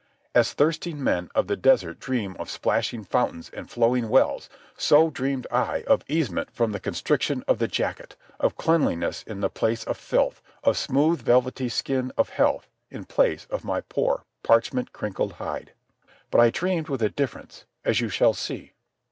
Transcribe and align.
As 0.33 0.53
thirsting 0.53 1.03
men 1.03 1.29
on 1.35 1.45
the 1.45 1.55
desert 1.55 1.99
dream 1.99 2.35
of 2.39 2.49
splashing 2.49 3.03
fountains 3.03 3.51
and 3.53 3.69
flowing 3.69 4.09
wells, 4.09 4.49
so 4.75 5.11
dreamed 5.11 5.45
I 5.51 5.83
of 5.85 6.03
easement 6.07 6.49
from 6.49 6.71
the 6.71 6.79
constriction 6.79 7.43
of 7.47 7.59
the 7.59 7.67
jacket, 7.67 8.15
of 8.39 8.55
cleanliness 8.57 9.21
in 9.21 9.41
the 9.41 9.49
place 9.51 9.83
of 9.83 9.97
filth, 9.97 10.41
of 10.63 10.75
smooth 10.75 11.21
velvety 11.21 11.69
skin 11.69 12.11
of 12.17 12.29
health 12.29 12.67
in 12.89 13.05
place 13.05 13.45
of 13.51 13.63
my 13.63 13.81
poor 13.81 14.23
parchment 14.41 14.91
crinkled 14.91 15.33
hide. 15.33 15.73
But 16.31 16.41
I 16.41 16.49
dreamed 16.49 16.89
with 16.89 17.03
a 17.03 17.09
difference, 17.09 17.65
as 17.85 18.01
you 18.01 18.09
shall 18.09 18.33
see. 18.33 18.73